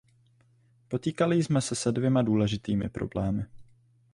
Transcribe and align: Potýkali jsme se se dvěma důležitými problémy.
Potýkali 0.87 1.43
jsme 1.43 1.61
se 1.61 1.75
se 1.75 1.91
dvěma 1.91 2.21
důležitými 2.21 2.89
problémy. 2.89 3.45